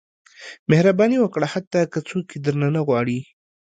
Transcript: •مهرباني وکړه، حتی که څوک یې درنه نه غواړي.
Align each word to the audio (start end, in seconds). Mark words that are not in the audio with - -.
•مهرباني 0.69 1.17
وکړه، 1.19 1.47
حتی 1.53 1.81
که 1.91 1.99
څوک 2.07 2.25
یې 2.33 2.37
درنه 2.45 2.69
نه 2.75 2.81
غواړي. 2.87 3.19